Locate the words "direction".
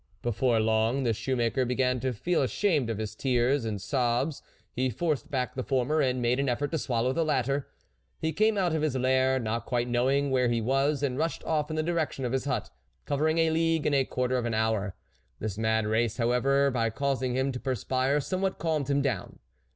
11.83-12.25